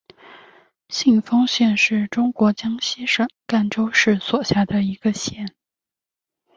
[0.89, 5.53] 信丰县是中国江西省赣州市所辖的一个县。